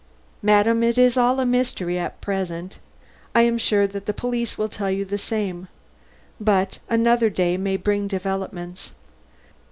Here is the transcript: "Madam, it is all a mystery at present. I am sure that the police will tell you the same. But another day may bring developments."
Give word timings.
"Madam, 0.41 0.81
it 0.81 0.97
is 0.97 1.15
all 1.15 1.39
a 1.39 1.45
mystery 1.45 1.99
at 1.99 2.19
present. 2.21 2.79
I 3.35 3.43
am 3.43 3.59
sure 3.59 3.85
that 3.85 4.07
the 4.07 4.15
police 4.15 4.57
will 4.57 4.67
tell 4.67 4.89
you 4.89 5.05
the 5.05 5.19
same. 5.19 5.67
But 6.39 6.79
another 6.89 7.29
day 7.29 7.55
may 7.55 7.77
bring 7.77 8.07
developments." 8.07 8.93